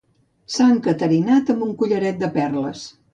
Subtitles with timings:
[0.53, 2.87] S'ha encaterinat amb un collaret de perles.